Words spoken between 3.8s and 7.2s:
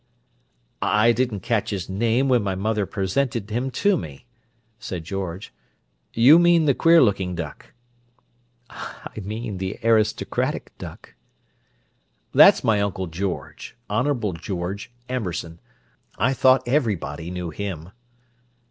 to me," said George. "You mean the queer